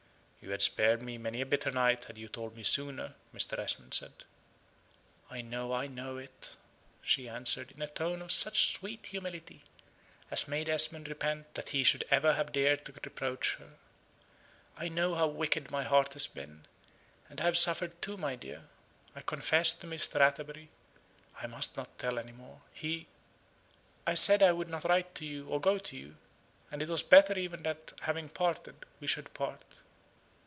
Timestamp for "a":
1.41-1.45, 7.83-7.87